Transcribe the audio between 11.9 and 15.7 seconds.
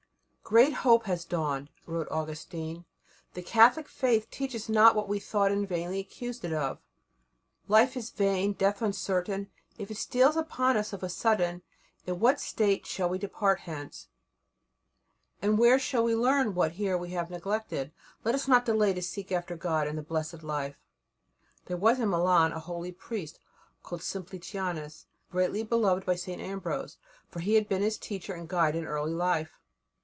in what state shall we depart hence? And